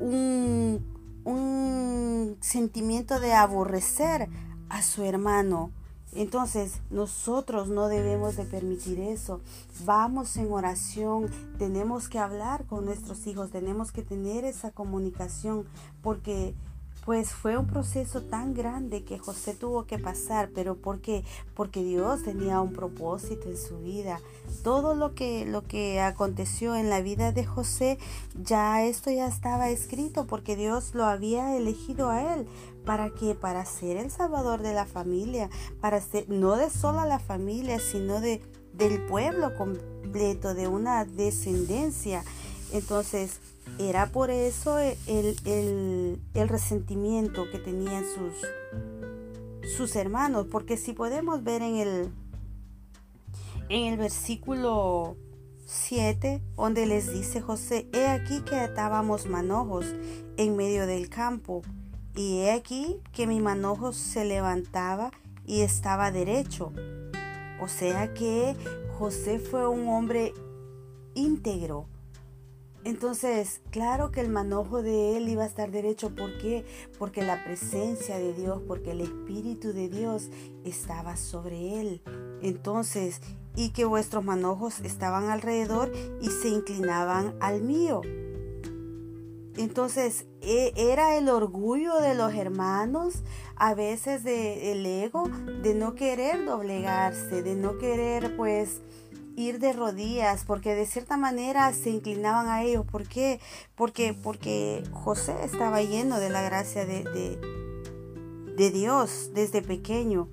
un, 0.00 0.84
un 1.24 2.36
sentimiento 2.40 3.20
de 3.20 3.32
aborrecer 3.32 4.28
a 4.68 4.82
su 4.82 5.04
hermano. 5.04 5.70
Entonces, 6.12 6.80
nosotros 6.90 7.68
no 7.68 7.86
debemos 7.86 8.36
de 8.36 8.44
permitir 8.44 8.98
eso. 8.98 9.40
Vamos 9.84 10.36
en 10.36 10.50
oración, 10.50 11.30
tenemos 11.56 12.08
que 12.08 12.18
hablar 12.18 12.66
con 12.66 12.84
nuestros 12.84 13.26
hijos, 13.28 13.50
tenemos 13.50 13.92
que 13.92 14.02
tener 14.02 14.44
esa 14.44 14.72
comunicación, 14.72 15.66
porque 16.02 16.56
pues 17.10 17.32
fue 17.32 17.58
un 17.58 17.66
proceso 17.66 18.22
tan 18.22 18.54
grande 18.54 19.02
que 19.02 19.18
José 19.18 19.52
tuvo 19.54 19.84
que 19.84 19.98
pasar, 19.98 20.50
pero 20.54 20.76
¿por 20.76 21.00
qué? 21.00 21.24
Porque 21.56 21.82
Dios 21.82 22.22
tenía 22.22 22.60
un 22.60 22.72
propósito 22.72 23.48
en 23.48 23.56
su 23.56 23.80
vida. 23.80 24.20
Todo 24.62 24.94
lo 24.94 25.12
que 25.16 25.44
lo 25.44 25.64
que 25.64 26.00
aconteció 26.00 26.76
en 26.76 26.88
la 26.88 27.00
vida 27.00 27.32
de 27.32 27.44
José, 27.44 27.98
ya 28.40 28.84
esto 28.84 29.10
ya 29.10 29.26
estaba 29.26 29.70
escrito 29.70 30.28
porque 30.28 30.54
Dios 30.54 30.94
lo 30.94 31.04
había 31.04 31.56
elegido 31.56 32.10
a 32.10 32.34
él 32.34 32.46
para 32.86 33.10
que 33.10 33.34
para 33.34 33.64
ser 33.64 33.96
el 33.96 34.12
salvador 34.12 34.62
de 34.62 34.72
la 34.72 34.86
familia, 34.86 35.50
para 35.80 36.00
ser 36.00 36.28
no 36.28 36.54
de 36.54 36.70
sola 36.70 37.06
la 37.06 37.18
familia, 37.18 37.80
sino 37.80 38.20
de 38.20 38.40
del 38.72 39.04
pueblo 39.06 39.56
completo, 39.56 40.54
de 40.54 40.68
una 40.68 41.04
descendencia. 41.04 42.22
Entonces, 42.72 43.40
era 43.78 44.06
por 44.06 44.30
eso 44.30 44.78
el, 44.78 46.20
resentimiento 46.34 47.50
que 47.50 47.58
tenían 47.58 48.04
sus, 48.04 49.70
sus 49.76 49.96
hermanos, 49.96 50.46
porque 50.50 50.76
si 50.76 50.92
podemos 50.92 51.42
ver 51.42 51.62
en 51.62 51.76
el, 51.76 52.08
en 53.68 53.92
el 53.92 53.96
versículo 53.96 55.16
7, 55.66 56.42
donde 56.56 56.86
les 56.86 57.12
dice 57.12 57.40
José, 57.40 57.88
he 57.92 58.08
aquí 58.08 58.42
que 58.42 58.56
atábamos 58.56 59.26
manojos 59.26 59.86
en 60.36 60.56
medio 60.56 60.86
del 60.86 61.08
campo, 61.08 61.62
y 62.14 62.40
he 62.40 62.52
aquí 62.52 63.00
que 63.12 63.26
mi 63.26 63.40
manojo 63.40 63.92
se 63.92 64.24
levantaba 64.24 65.12
y 65.46 65.60
estaba 65.60 66.10
derecho. 66.10 66.72
O 67.60 67.68
sea 67.68 68.12
que 68.14 68.56
José 68.98 69.38
fue 69.38 69.68
un 69.68 69.88
hombre 69.88 70.32
íntegro, 71.14 71.86
entonces, 72.84 73.60
claro 73.70 74.10
que 74.10 74.20
el 74.20 74.30
manojo 74.30 74.82
de 74.82 75.16
él 75.16 75.28
iba 75.28 75.42
a 75.42 75.46
estar 75.46 75.70
derecho. 75.70 76.14
¿Por 76.14 76.38
qué? 76.38 76.64
Porque 76.98 77.22
la 77.22 77.44
presencia 77.44 78.18
de 78.18 78.32
Dios, 78.32 78.62
porque 78.66 78.92
el 78.92 79.02
Espíritu 79.02 79.72
de 79.72 79.88
Dios 79.88 80.30
estaba 80.64 81.16
sobre 81.16 81.80
él. 81.80 82.02
Entonces, 82.40 83.20
y 83.54 83.70
que 83.70 83.84
vuestros 83.84 84.24
manojos 84.24 84.80
estaban 84.80 85.28
alrededor 85.28 85.92
y 86.22 86.28
se 86.28 86.48
inclinaban 86.48 87.34
al 87.40 87.60
mío. 87.60 88.00
Entonces, 89.56 90.24
e, 90.40 90.72
era 90.74 91.18
el 91.18 91.28
orgullo 91.28 92.00
de 92.00 92.14
los 92.14 92.32
hermanos, 92.34 93.22
a 93.56 93.74
veces 93.74 94.24
de, 94.24 94.72
el 94.72 94.86
ego, 94.86 95.28
de 95.62 95.74
no 95.74 95.94
querer 95.94 96.46
doblegarse, 96.46 97.42
de 97.42 97.56
no 97.56 97.76
querer 97.76 98.36
pues 98.36 98.80
de 99.40 99.72
rodillas, 99.72 100.44
porque 100.44 100.74
de 100.74 100.86
cierta 100.86 101.16
manera 101.16 101.72
se 101.72 101.90
inclinaban 101.90 102.48
a 102.48 102.62
ellos. 102.62 102.84
¿Por 102.86 103.08
qué? 103.08 103.40
Porque, 103.74 104.14
porque 104.14 104.84
José 104.92 105.34
estaba 105.42 105.80
lleno 105.82 106.20
de 106.20 106.28
la 106.28 106.42
gracia 106.42 106.84
de, 106.84 107.04
de, 108.56 108.70
Dios 108.70 109.30
desde 109.32 109.62
pequeño. 109.62 110.28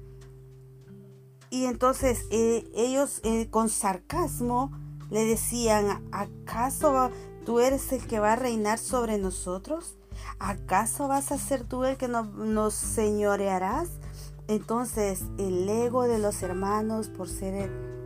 Y 1.50 1.66
entonces 1.66 2.26
eh, 2.30 2.70
ellos 2.76 3.22
eh, 3.24 3.50
con 3.50 3.70
sarcasmo 3.70 4.72
le 5.10 5.24
decían, 5.24 6.06
¿acaso 6.12 7.10
tú 7.46 7.62
eres 7.62 7.94
el 7.94 8.06
que 8.06 8.20
va 8.20 8.34
a 8.34 8.36
reinar 8.36 8.78
sobre 8.78 9.18
nosotros? 9.18 9.98
¿Acaso 10.40 11.08
vas 11.08 11.32
a 11.32 11.38
ser 11.38 11.64
tú 11.64 11.86
el 11.86 11.96
que 11.96 12.10
nos 12.10 12.74
señorearás? 12.74 13.88
Entonces 14.50 15.22
el 15.38 15.70
ego 15.70 16.04
de 16.04 16.20
los 16.20 16.44
hermanos 16.44 17.08
por 17.08 17.30
ser 17.30 17.97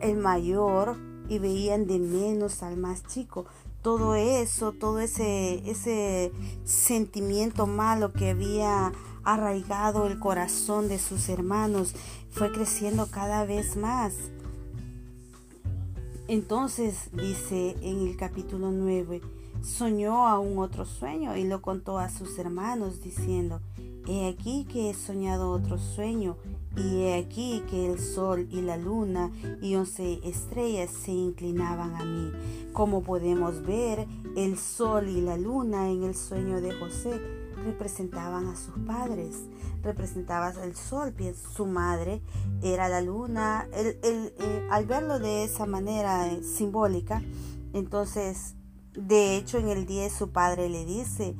el, 0.00 0.16
mayor 0.16 0.96
y 1.28 1.38
veían 1.38 1.86
de 1.86 1.98
menos 1.98 2.62
al 2.62 2.76
más 2.76 3.06
chico. 3.06 3.46
Todo 3.82 4.14
eso, 4.14 4.72
todo 4.72 5.00
ese, 5.00 5.68
ese 5.70 6.32
sentimiento 6.64 7.66
malo 7.66 8.12
que 8.12 8.30
había 8.30 8.92
arraigado 9.24 10.06
el 10.06 10.18
corazón 10.18 10.88
de 10.88 10.98
sus 10.98 11.28
hermanos 11.28 11.94
fue 12.30 12.52
creciendo 12.52 13.06
cada 13.06 13.44
vez 13.44 13.76
más. 13.76 14.14
Entonces 16.28 17.10
dice 17.12 17.76
en 17.82 18.06
el 18.06 18.16
capítulo 18.16 18.70
9, 18.70 19.20
soñó 19.62 20.28
aún 20.28 20.58
otro 20.58 20.84
sueño 20.84 21.36
y 21.36 21.44
lo 21.44 21.60
contó 21.60 21.98
a 21.98 22.08
sus 22.08 22.38
hermanos 22.38 23.02
diciendo, 23.02 23.60
he 24.06 24.28
aquí 24.28 24.66
que 24.70 24.90
he 24.90 24.94
soñado 24.94 25.50
otro 25.50 25.78
sueño 25.78 26.36
y 26.76 27.02
he 27.02 27.18
aquí 27.18 27.62
que 27.68 27.90
el 27.90 27.98
sol 27.98 28.46
y 28.50 28.60
la 28.62 28.76
luna 28.76 29.30
y 29.60 29.74
once 29.74 30.20
estrellas 30.24 30.90
se 30.90 31.12
inclinaban 31.12 31.94
a 31.96 32.04
mí. 32.04 32.32
Como 32.72 33.02
podemos 33.02 33.62
ver, 33.62 34.06
el 34.36 34.56
sol 34.56 35.08
y 35.08 35.20
la 35.20 35.36
luna 35.36 35.90
en 35.90 36.04
el 36.04 36.14
sueño 36.14 36.60
de 36.60 36.72
José 36.72 37.20
representaban 37.64 38.46
a 38.46 38.56
sus 38.56 38.74
padres. 38.86 39.36
Representaba 39.82 40.52
el 40.62 40.76
sol, 40.76 41.14
su 41.56 41.66
madre 41.66 42.20
era 42.62 42.88
la 42.88 43.00
luna. 43.00 43.66
Eh, 43.72 44.68
al 44.70 44.86
verlo 44.86 45.18
de 45.18 45.44
esa 45.44 45.66
manera 45.66 46.30
eh, 46.30 46.42
simbólica, 46.42 47.22
entonces, 47.72 48.54
de 48.94 49.36
hecho, 49.36 49.58
en 49.58 49.68
el 49.68 49.86
10 49.86 50.12
su 50.12 50.30
padre 50.30 50.68
le 50.68 50.84
dice, 50.84 51.34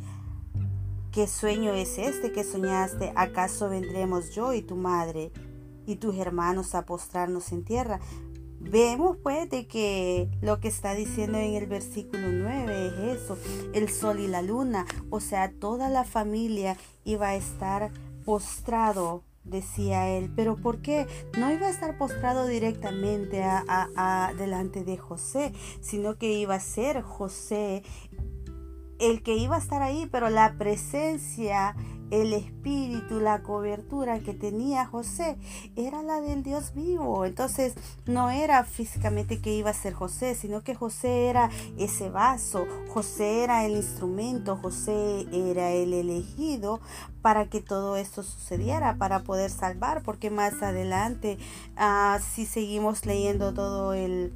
¿Qué 1.13 1.27
sueño 1.27 1.73
es 1.75 1.99
este 1.99 2.31
que 2.31 2.45
soñaste? 2.45 3.13
¿Acaso 3.17 3.69
vendremos 3.69 4.31
yo 4.31 4.53
y 4.53 4.63
tu 4.63 4.77
madre 4.77 5.33
y 5.85 5.97
tus 5.97 6.17
hermanos 6.17 6.77
a 6.77 6.87
postrarnos 6.87 7.51
en 7.51 7.65
tierra? 7.65 7.99
Vemos 8.61 9.17
pues 9.21 9.51
de 9.51 9.67
que 9.67 10.31
lo 10.41 10.61
que 10.61 10.69
está 10.69 10.95
diciendo 10.95 11.39
en 11.39 11.55
el 11.55 11.67
versículo 11.67 12.29
9 12.29 12.87
es 12.87 13.23
eso, 13.23 13.37
el 13.73 13.89
sol 13.89 14.21
y 14.21 14.29
la 14.29 14.43
luna, 14.43 14.87
o 15.11 15.19
sea, 15.19 15.51
toda 15.51 15.89
la 15.89 16.05
familia 16.05 16.77
iba 17.03 17.31
a 17.31 17.35
estar 17.35 17.91
postrado, 18.25 19.25
decía 19.43 20.09
él, 20.09 20.31
pero 20.37 20.57
¿por 20.57 20.81
qué? 20.81 21.07
No 21.39 21.51
iba 21.51 21.67
a 21.67 21.71
estar 21.71 21.99
postrado 21.99 22.47
directamente 22.47 23.43
a, 23.43 24.33
delante 24.37 24.85
de 24.85 24.97
José, 24.97 25.53
sino 25.81 26.17
que 26.17 26.33
iba 26.33 26.55
a 26.55 26.61
ser 26.61 27.03
José 27.03 27.83
el 29.01 29.23
que 29.23 29.37
iba 29.37 29.57
a 29.57 29.59
estar 29.59 29.83
ahí, 29.83 30.09
pero 30.11 30.31
la 30.31 30.55
presencia 30.59 31.75
el 32.11 32.33
espíritu, 32.33 33.21
la 33.21 33.43
cobertura 33.43 34.19
que 34.19 34.35
tenía 34.35 34.85
José 34.85 35.37
era 35.77 36.03
la 36.03 36.21
del 36.21 36.43
Dios 36.43 36.75
vivo. 36.75 37.25
Entonces 37.25 37.75
no 38.07 38.31
era 38.31 38.65
físicamente 38.65 39.41
que 39.41 39.55
iba 39.55 39.71
a 39.71 39.75
ser 39.75 39.95
José, 39.95 40.35
sino 40.35 40.63
que 40.63 40.75
José 40.75 41.29
era 41.29 41.51
ese 41.79 42.11
vaso, 42.11 42.67
José 42.89 43.45
era 43.45 43.65
el 43.65 43.77
instrumento, 43.77 44.57
José 44.57 45.27
era 45.33 45.71
el 45.71 45.93
elegido 45.93 46.81
para 47.23 47.47
que 47.49 47.61
todo 47.61 47.97
esto 47.97 48.23
sucediera, 48.23 48.97
para 48.97 49.21
poder 49.21 49.51
salvar, 49.51 50.03
porque 50.03 50.31
más 50.31 50.63
adelante, 50.63 51.39
ah, 51.77 52.19
si 52.35 52.47
seguimos 52.47 53.07
leyendo 53.07 53.55
todo 53.55 53.93
el 53.93 54.33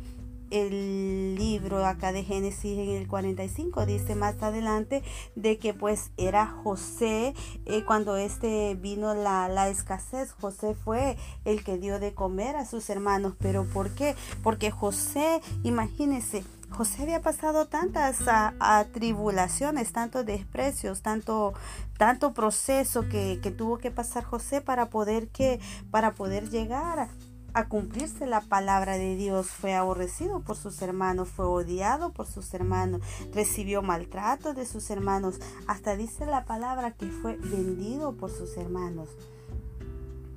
el 0.54 1.34
libro 1.34 1.84
acá 1.84 2.12
de 2.12 2.22
Génesis 2.22 2.78
en 2.78 2.90
el 2.90 3.08
45 3.08 3.86
dice 3.86 4.14
más 4.14 4.40
adelante 4.40 5.02
de 5.34 5.58
que 5.58 5.74
pues 5.74 6.12
era 6.16 6.46
José 6.46 7.34
eh, 7.66 7.84
cuando 7.84 8.16
este 8.16 8.76
vino 8.76 9.14
la, 9.14 9.48
la, 9.48 9.68
escasez 9.68 10.32
José 10.32 10.74
fue 10.74 11.16
el 11.44 11.64
que 11.64 11.76
dio 11.78 11.98
de 11.98 12.14
comer 12.14 12.54
a 12.54 12.66
sus 12.66 12.88
hermanos 12.88 13.34
pero 13.40 13.64
¿por 13.64 13.90
qué? 13.90 14.14
porque 14.42 14.70
José 14.70 15.40
imagínense 15.64 16.44
José 16.70 17.02
había 17.02 17.22
pasado 17.22 17.66
tantas 17.66 18.16
atribulaciones, 18.26 19.92
tantos 19.92 20.26
desprecios, 20.26 21.02
tanto, 21.02 21.54
tanto 21.98 22.34
proceso 22.34 23.08
que, 23.08 23.38
que, 23.40 23.52
tuvo 23.52 23.78
que 23.78 23.92
pasar 23.92 24.24
José 24.24 24.60
para 24.60 24.86
poder 24.86 25.28
que, 25.28 25.60
para 25.92 26.14
poder 26.14 26.50
llegar 26.50 27.10
a 27.54 27.68
cumplirse 27.68 28.26
la 28.26 28.40
palabra 28.40 28.98
de 28.98 29.16
Dios. 29.16 29.46
Fue 29.46 29.74
aborrecido 29.74 30.40
por 30.40 30.56
sus 30.56 30.82
hermanos, 30.82 31.28
fue 31.28 31.46
odiado 31.46 32.12
por 32.12 32.26
sus 32.26 32.52
hermanos, 32.52 33.00
recibió 33.32 33.80
maltrato 33.80 34.52
de 34.52 34.66
sus 34.66 34.90
hermanos. 34.90 35.36
Hasta 35.66 35.96
dice 35.96 36.26
la 36.26 36.44
palabra 36.44 36.90
que 36.90 37.06
fue 37.06 37.36
vendido 37.36 38.12
por 38.12 38.30
sus 38.30 38.56
hermanos. 38.56 39.08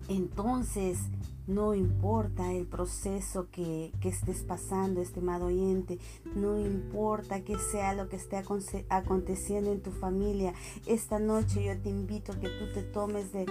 Entonces, 0.07 0.99
no 1.47 1.73
importa 1.73 2.51
el 2.51 2.65
proceso 2.65 3.47
que, 3.51 3.91
estés 4.03 4.43
pasando, 4.43 5.01
estimado 5.01 5.47
oyente. 5.47 5.99
No 6.35 6.59
importa 6.59 7.41
que 7.41 7.57
sea 7.57 7.93
lo 7.93 8.07
que 8.07 8.17
esté 8.17 8.41
aconteciendo 8.89 9.71
en 9.71 9.81
tu 9.81 9.91
familia. 9.91 10.53
Esta 10.85 11.19
noche 11.19 11.63
yo 11.63 11.77
te 11.81 11.89
invito 11.89 12.33
a 12.33 12.39
que 12.39 12.49
tú 12.49 12.71
te 12.73 12.83
tomes 12.83 13.31
de, 13.33 13.45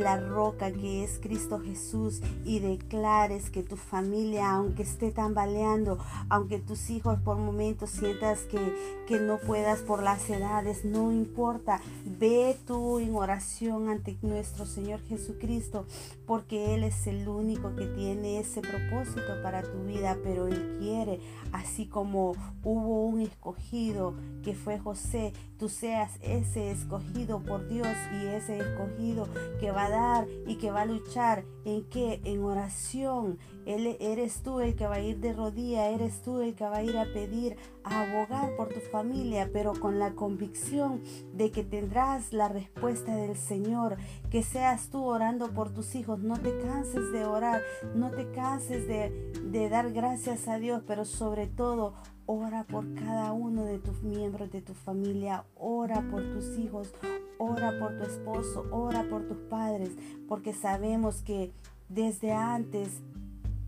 la 0.00 0.18
roca 0.18 0.70
que 0.70 1.04
es 1.04 1.18
Cristo 1.18 1.58
Jesús 1.58 2.22
y 2.44 2.60
declares 2.60 3.50
que 3.50 3.64
tu 3.64 3.76
familia, 3.76 4.50
aunque 4.52 4.84
esté 4.84 5.10
tambaleando, 5.10 5.98
aunque 6.28 6.58
tus 6.58 6.90
hijos 6.90 7.18
por 7.20 7.36
momentos 7.36 7.90
sientas 7.90 8.40
que, 8.42 8.58
que 9.08 9.18
no 9.18 9.38
puedas 9.38 9.80
por 9.80 10.02
las 10.02 10.30
edades, 10.30 10.84
no 10.84 11.12
importa. 11.12 11.80
Ve 12.06 12.56
tú 12.66 13.00
en 13.00 13.14
oración 13.16 13.88
ante 13.88 14.16
nuestro 14.22 14.64
Señor 14.64 15.00
Jesucristo 15.02 15.84
porque 16.24 16.74
Él 16.74 16.84
es 16.84 17.08
el 17.08 17.26
único 17.26 17.39
único 17.40 17.74
que 17.74 17.86
tiene 17.86 18.38
ese 18.38 18.60
propósito 18.60 19.42
para 19.42 19.62
tu 19.62 19.84
vida, 19.84 20.16
pero 20.22 20.46
Él 20.46 20.76
quiere, 20.78 21.20
así 21.52 21.86
como 21.86 22.34
hubo 22.62 23.06
un 23.06 23.20
escogido 23.20 24.14
que 24.42 24.54
fue 24.54 24.78
José, 24.78 25.32
tú 25.58 25.68
seas 25.68 26.18
ese 26.22 26.70
escogido 26.70 27.42
por 27.42 27.68
Dios 27.68 27.88
y 28.12 28.26
ese 28.26 28.58
escogido 28.58 29.28
que 29.58 29.70
va 29.70 29.86
a 29.86 29.90
dar 29.90 30.26
y 30.46 30.56
que 30.56 30.70
va 30.70 30.82
a 30.82 30.86
luchar 30.86 31.44
en 31.64 31.84
que 31.84 32.20
en 32.24 32.42
oración. 32.44 33.38
Él, 33.66 33.96
eres 34.00 34.42
tú 34.42 34.60
el 34.60 34.74
que 34.74 34.86
va 34.86 34.96
a 34.96 35.00
ir 35.00 35.18
de 35.18 35.32
rodilla, 35.32 35.90
eres 35.90 36.22
tú 36.22 36.40
el 36.40 36.54
que 36.54 36.64
va 36.64 36.78
a 36.78 36.82
ir 36.82 36.96
a 36.96 37.04
pedir, 37.12 37.56
abogar 37.90 38.56
por 38.56 38.68
tu 38.68 38.80
familia, 38.80 39.50
pero 39.52 39.72
con 39.72 39.98
la 39.98 40.12
convicción 40.12 41.02
de 41.34 41.50
que 41.50 41.64
tendrás 41.64 42.32
la 42.32 42.48
respuesta 42.48 43.14
del 43.14 43.36
Señor, 43.36 43.96
que 44.30 44.42
seas 44.42 44.88
tú 44.88 45.04
orando 45.04 45.50
por 45.52 45.72
tus 45.72 45.94
hijos, 45.94 46.20
no 46.20 46.38
te 46.38 46.58
canses 46.60 47.12
de 47.12 47.24
orar, 47.24 47.62
no 47.94 48.10
te 48.10 48.30
canses 48.30 48.86
de, 48.86 49.32
de 49.44 49.68
dar 49.68 49.92
gracias 49.92 50.48
a 50.48 50.58
Dios, 50.58 50.82
pero 50.86 51.04
sobre 51.04 51.46
todo 51.46 51.94
Ora 52.32 52.62
por 52.62 52.94
cada 52.94 53.32
uno 53.32 53.64
de 53.64 53.80
tus 53.80 54.04
miembros 54.04 54.52
de 54.52 54.62
tu 54.62 54.72
familia. 54.72 55.46
Ora 55.56 56.00
por 56.12 56.22
tus 56.22 56.56
hijos. 56.58 56.94
Ora 57.38 57.76
por 57.80 57.98
tu 57.98 58.04
esposo. 58.04 58.68
Ora 58.70 59.02
por 59.10 59.26
tus 59.26 59.38
padres. 59.48 59.90
Porque 60.28 60.52
sabemos 60.52 61.22
que 61.22 61.52
desde 61.88 62.30
antes 62.30 63.02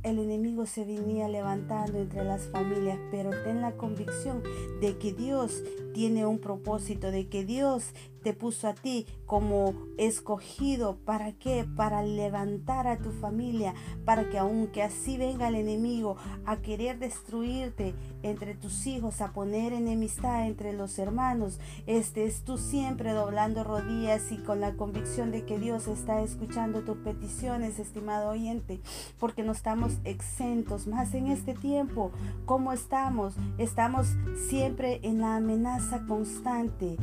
el 0.03 0.19
enemigo 0.19 0.67
se 0.67 0.85
venía 0.85 1.29
levantando 1.29 1.99
entre 1.99 2.25
las 2.25 2.47
familias, 2.49 2.99
pero 3.11 3.31
ten 3.45 3.61
la 3.61 3.77
convicción 3.77 4.43
de 4.81 4.99
que 4.99 5.13
Dios 5.13 5.63
tiene 5.95 6.27
un 6.27 6.39
propósito, 6.39 7.11
de 7.11 7.29
que 7.29 7.45
Dios 7.45 7.93
te 8.23 8.33
puso 8.33 8.69
a 8.69 8.75
ti 8.75 9.07
como 9.27 9.75
escogido. 9.99 10.97
¿Para 11.05 11.33
qué? 11.33 11.67
Para 11.77 12.03
levantar 12.03 12.87
a 12.87 12.99
tu 12.99 13.11
familia, 13.11 13.75
para 14.05 14.29
que 14.31 14.39
aunque 14.39 14.83
así 14.83 15.17
venga 15.19 15.49
el 15.49 15.57
enemigo 15.57 16.17
a 16.47 16.57
querer 16.59 16.99
destruirte 16.99 17.95
entre 18.23 18.55
tus 18.55 18.87
hijos, 18.87 19.21
a 19.21 19.33
poner 19.33 19.73
enemistad 19.73 20.47
entre 20.47 20.73
los 20.73 20.99
hermanos, 20.99 21.59
estés 21.87 22.43
tú 22.45 22.59
siempre 22.59 23.13
doblando 23.13 23.65
rodillas 23.65 24.31
y 24.31 24.39
con 24.39 24.61
la 24.61 24.75
convicción 24.75 25.31
de 25.31 25.45
que 25.45 25.59
Dios 25.59 25.89
está 25.89 26.23
escuchando 26.23 26.83
tus 26.83 26.99
peticiones, 26.99 27.79
estimado 27.79 28.31
oyente, 28.31 28.81
porque 29.19 29.43
no 29.43 29.53
estamos 29.53 29.99
exentos 30.05 30.87
más 30.87 31.15
en 31.15 31.27
este 31.27 31.55
tiempo. 31.55 32.13
¿Cómo 32.45 32.73
estamos? 32.73 33.35
Estamos 33.59 34.09
siempre 34.49 35.01
en 35.03 35.21
la 35.21 35.37
amenaza 35.37 36.05
constante 36.07 36.97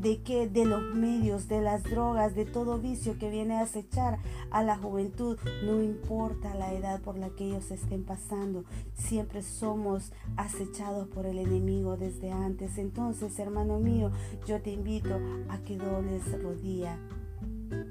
de 0.00 0.22
que 0.22 0.48
de 0.48 0.64
los 0.64 0.94
medios, 0.94 1.48
de 1.48 1.60
las 1.60 1.82
drogas, 1.82 2.34
de 2.34 2.44
todo 2.44 2.78
vicio 2.78 3.18
que 3.18 3.30
viene 3.30 3.56
a 3.56 3.62
acechar 3.62 4.18
a 4.50 4.62
la 4.62 4.76
juventud, 4.76 5.38
no 5.64 5.82
importa 5.82 6.54
la 6.54 6.72
edad 6.72 7.00
por 7.00 7.18
la 7.18 7.30
que 7.30 7.46
ellos 7.46 7.70
estén 7.70 8.04
pasando, 8.04 8.64
siempre 8.94 9.42
somos 9.42 10.12
acechados 10.36 11.08
por 11.08 11.26
el 11.26 11.38
enemigo 11.38 11.96
desde 11.96 12.30
antes. 12.30 12.78
Entonces, 12.78 13.38
hermano 13.38 13.78
mío, 13.78 14.12
yo 14.46 14.60
te 14.62 14.70
invito 14.70 15.18
a 15.48 15.58
que 15.58 15.76
dobles 15.76 16.42
rodilla 16.42 16.98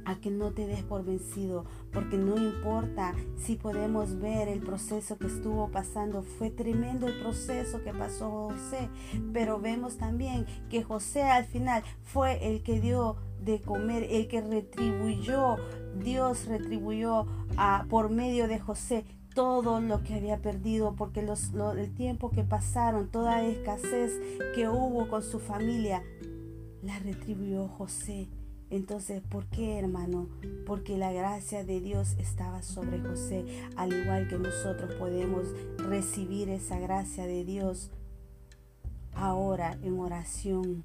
a 0.05 0.15
que 0.19 0.31
no 0.31 0.51
te 0.51 0.67
des 0.67 0.83
por 0.83 1.03
vencido, 1.03 1.65
porque 1.91 2.17
no 2.17 2.37
importa 2.37 3.13
si 3.35 3.55
podemos 3.55 4.19
ver 4.19 4.47
el 4.47 4.59
proceso 4.59 5.17
que 5.17 5.27
estuvo 5.27 5.69
pasando, 5.69 6.23
fue 6.23 6.49
tremendo 6.49 7.07
el 7.07 7.19
proceso 7.19 7.83
que 7.83 7.93
pasó 7.93 8.49
José, 8.49 8.89
pero 9.33 9.59
vemos 9.59 9.97
también 9.97 10.45
que 10.69 10.83
José 10.83 11.23
al 11.23 11.45
final 11.45 11.83
fue 12.03 12.53
el 12.53 12.63
que 12.63 12.79
dio 12.79 13.17
de 13.41 13.61
comer, 13.61 14.07
el 14.09 14.27
que 14.27 14.41
retribuyó, 14.41 15.57
Dios 15.99 16.47
retribuyó 16.47 17.25
por 17.89 18.09
medio 18.09 18.47
de 18.47 18.59
José 18.59 19.05
todo 19.33 19.79
lo 19.81 20.01
que 20.01 20.15
había 20.15 20.41
perdido, 20.41 20.95
porque 20.95 21.19
el 21.19 21.93
tiempo 21.93 22.31
que 22.31 22.43
pasaron, 22.43 23.09
toda 23.09 23.43
escasez 23.43 24.11
que 24.55 24.67
hubo 24.67 25.07
con 25.09 25.21
su 25.21 25.39
familia, 25.39 26.01
la 26.81 26.97
retribuyó 26.99 27.67
José 27.67 28.29
entonces, 28.69 29.21
¿por 29.21 29.45
qué, 29.47 29.79
hermano? 29.79 30.27
Porque 30.65 30.97
la 30.97 31.11
gracia 31.11 31.63
de 31.63 31.79
Dios 31.79 32.15
estaba 32.19 32.61
sobre 32.63 32.99
José, 32.99 33.45
al 33.75 33.93
igual 33.93 34.27
que 34.27 34.37
nosotros 34.37 34.93
podemos 34.95 35.47
recibir 35.77 36.49
esa 36.49 36.77
gracia 36.77 37.25
de 37.25 37.45
Dios 37.45 37.91
ahora 39.13 39.77
en 39.81 39.99
oración. 39.99 40.83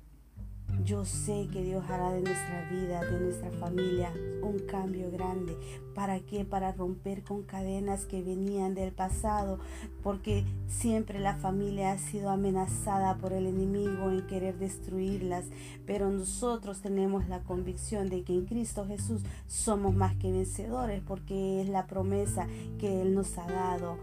Yo 0.85 1.05
sé 1.05 1.49
que 1.53 1.63
Dios 1.63 1.85
hará 1.89 2.11
de 2.11 2.23
nuestra 2.23 2.69
vida, 2.69 3.05
de 3.05 3.21
nuestra 3.21 3.51
familia, 3.53 4.13
un 4.43 4.59
cambio 4.59 5.11
grande. 5.13 5.57
¿Para 5.95 6.19
qué? 6.21 6.45
Para 6.45 6.73
romper 6.73 7.23
con 7.23 7.43
cadenas 7.43 8.05
que 8.05 8.23
venían 8.23 8.75
del 8.75 8.91
pasado, 8.91 9.61
porque 10.03 10.45
siempre 10.67 11.21
la 11.21 11.37
familia 11.37 11.93
ha 11.93 11.99
sido 11.99 12.31
amenazada 12.31 13.17
por 13.19 13.33
el 13.33 13.47
enemigo 13.47 14.11
en 14.11 14.27
querer 14.27 14.59
destruirlas, 14.59 15.45
pero 15.87 16.11
nosotros 16.11 16.81
tenemos 16.81 17.29
la 17.29 17.41
convicción 17.45 18.09
de 18.09 18.25
que 18.25 18.33
en 18.33 18.47
Cristo 18.47 18.85
Jesús 18.87 19.23
somos 19.47 19.95
más 19.95 20.17
que 20.17 20.33
vencedores, 20.33 21.01
porque 21.07 21.61
es 21.61 21.69
la 21.69 21.87
promesa 21.87 22.49
que 22.81 23.03
Él 23.03 23.15
nos 23.15 23.39
ha 23.39 23.47
dado 23.47 23.99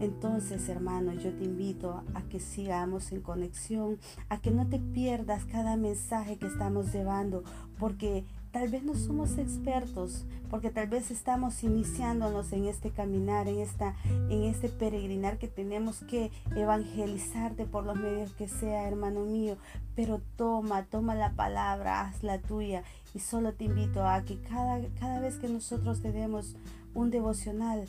entonces, 0.00 0.66
hermano, 0.70 1.12
yo 1.12 1.30
te 1.34 1.44
invito 1.44 2.02
a 2.14 2.22
que 2.22 2.40
sigamos 2.40 3.12
en 3.12 3.20
conexión, 3.20 3.98
a 4.30 4.40
que 4.40 4.50
no 4.50 4.66
te 4.66 4.78
pierdas 4.78 5.44
cada 5.44 5.76
mensaje 5.76 6.38
que 6.38 6.46
estamos 6.46 6.90
llevando, 6.90 7.44
porque 7.78 8.24
tal 8.50 8.68
vez 8.68 8.82
no 8.82 8.94
somos 8.94 9.36
expertos, 9.36 10.24
porque 10.48 10.70
tal 10.70 10.88
vez 10.88 11.10
estamos 11.10 11.62
iniciándonos 11.62 12.50
en 12.52 12.64
este 12.64 12.90
caminar, 12.90 13.46
en 13.46 13.60
esta 13.60 13.94
en 14.30 14.44
este 14.44 14.70
peregrinar 14.70 15.38
que 15.38 15.48
tenemos 15.48 16.00
que 16.00 16.30
evangelizarte 16.56 17.66
por 17.66 17.84
los 17.84 17.96
medios 17.96 18.32
que 18.32 18.48
sea, 18.48 18.88
hermano 18.88 19.26
mío, 19.26 19.58
pero 19.94 20.22
toma, 20.36 20.84
toma 20.86 21.14
la 21.14 21.32
palabra, 21.34 22.00
haz 22.00 22.22
la 22.22 22.38
tuya. 22.38 22.84
Y 23.14 23.18
solo 23.18 23.52
te 23.52 23.64
invito 23.64 24.06
a 24.06 24.22
que 24.22 24.40
cada 24.40 24.80
cada 24.98 25.20
vez 25.20 25.36
que 25.36 25.48
nosotros 25.48 26.00
te 26.00 26.10
demos 26.10 26.56
un 26.94 27.10
devocional. 27.10 27.86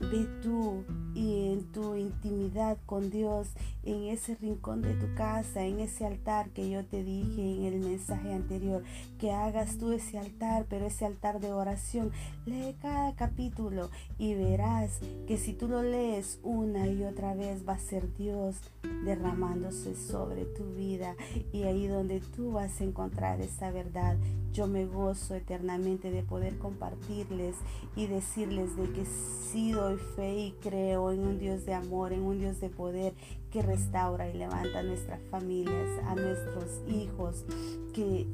Ve 0.00 0.26
tú 0.42 0.84
y 1.14 1.52
en 1.52 1.64
tu 1.72 1.96
intimidad 1.96 2.76
con 2.86 3.10
Dios, 3.10 3.48
en 3.82 4.04
ese 4.04 4.34
rincón 4.36 4.82
de 4.82 4.94
tu 4.94 5.14
casa, 5.14 5.64
en 5.64 5.80
ese 5.80 6.04
altar 6.04 6.50
que 6.50 6.68
yo 6.68 6.84
te 6.84 7.02
dije 7.02 7.40
en 7.40 7.64
el 7.64 7.80
mensaje 7.80 8.32
anterior, 8.32 8.82
que 9.18 9.32
hagas 9.32 9.78
tú 9.78 9.92
ese 9.92 10.18
altar, 10.18 10.66
pero 10.68 10.86
ese 10.86 11.06
altar 11.06 11.40
de 11.40 11.52
oración. 11.52 12.12
Lee 12.44 12.76
cada 12.80 13.14
capítulo 13.14 13.90
y 14.18 14.34
verás 14.34 15.00
que 15.26 15.38
si 15.38 15.52
tú 15.52 15.68
lo 15.68 15.82
lees 15.82 16.38
una 16.42 16.86
y 16.86 17.04
otra 17.04 17.34
vez 17.34 17.66
va 17.66 17.74
a 17.74 17.78
ser 17.78 18.14
Dios 18.16 18.56
derramándose 19.04 19.94
sobre 19.94 20.44
tu 20.44 20.64
vida 20.74 21.16
y 21.52 21.62
ahí 21.62 21.86
donde 21.86 22.20
tú 22.20 22.52
vas 22.52 22.80
a 22.80 22.84
encontrar 22.84 23.40
esa 23.40 23.70
verdad. 23.70 24.16
Yo 24.52 24.66
me 24.66 24.86
gozo 24.86 25.34
eternamente 25.34 26.10
de 26.10 26.22
poder 26.22 26.58
compartirles 26.58 27.56
y 27.94 28.06
decirles 28.36 28.76
de 28.76 28.90
que 28.92 29.04
sí 29.50 29.72
doy 29.72 29.96
fe 30.14 30.36
y 30.36 30.54
creo 30.62 31.10
en 31.10 31.20
un 31.20 31.38
Dios 31.38 31.64
de 31.64 31.72
amor, 31.72 32.12
en 32.12 32.22
un 32.22 32.38
Dios 32.38 32.60
de 32.60 32.68
poder 32.68 33.14
que 33.50 33.62
restaura 33.62 34.28
y 34.28 34.34
levanta 34.34 34.80
a 34.80 34.82
nuestras 34.82 35.20
familias, 35.30 35.88
a 36.04 36.14
nuestros 36.14 36.82
hijos, 36.86 37.46
que 37.94 38.26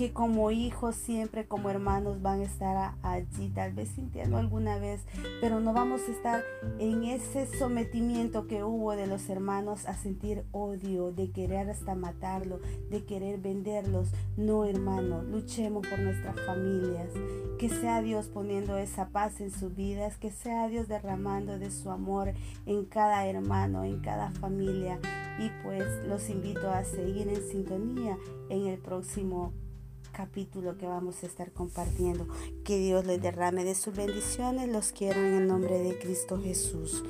que 0.00 0.14
como 0.14 0.50
hijos 0.50 0.96
siempre 0.96 1.46
como 1.46 1.68
hermanos 1.68 2.22
van 2.22 2.40
a 2.40 2.44
estar 2.44 2.94
allí, 3.02 3.50
tal 3.50 3.74
vez 3.74 3.90
sintiendo 3.90 4.38
alguna 4.38 4.78
vez, 4.78 5.02
pero 5.42 5.60
no 5.60 5.74
vamos 5.74 6.00
a 6.08 6.10
estar 6.10 6.42
en 6.78 7.04
ese 7.04 7.46
sometimiento 7.58 8.46
que 8.46 8.64
hubo 8.64 8.96
de 8.96 9.06
los 9.06 9.28
hermanos 9.28 9.84
a 9.84 9.92
sentir 9.92 10.46
odio, 10.52 11.12
de 11.12 11.32
querer 11.32 11.68
hasta 11.68 11.94
matarlo, 11.94 12.60
de 12.88 13.04
querer 13.04 13.40
venderlos. 13.40 14.08
No, 14.38 14.64
hermano, 14.64 15.22
luchemos 15.22 15.86
por 15.86 15.98
nuestras 15.98 16.40
familias. 16.46 17.10
Que 17.58 17.68
sea 17.68 18.00
Dios 18.00 18.28
poniendo 18.28 18.78
esa 18.78 19.10
paz 19.10 19.42
en 19.42 19.50
sus 19.50 19.76
vidas, 19.76 20.16
que 20.16 20.30
sea 20.30 20.66
Dios 20.68 20.88
derramando 20.88 21.58
de 21.58 21.70
su 21.70 21.90
amor 21.90 22.32
en 22.64 22.86
cada 22.86 23.26
hermano, 23.26 23.84
en 23.84 24.00
cada 24.00 24.30
familia. 24.30 24.98
Y 25.38 25.50
pues 25.62 25.84
los 26.06 26.30
invito 26.30 26.70
a 26.70 26.84
seguir 26.84 27.28
en 27.28 27.46
sintonía 27.46 28.16
en 28.48 28.66
el 28.66 28.78
próximo 28.78 29.52
capítulo 30.20 30.76
que 30.76 30.84
vamos 30.84 31.22
a 31.22 31.26
estar 31.26 31.50
compartiendo. 31.50 32.28
Que 32.62 32.78
Dios 32.78 33.06
les 33.06 33.22
derrame 33.22 33.64
de 33.64 33.74
sus 33.74 33.96
bendiciones. 33.96 34.68
Los 34.68 34.92
quiero 34.92 35.18
en 35.18 35.32
el 35.32 35.46
nombre 35.46 35.78
de 35.78 35.98
Cristo 35.98 36.38
Jesús. 36.38 37.02